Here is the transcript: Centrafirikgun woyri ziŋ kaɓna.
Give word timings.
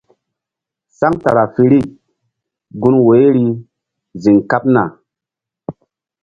Centrafirikgun 0.97 2.95
woyri 3.05 3.45
ziŋ 4.21 4.37
kaɓna. 4.49 4.83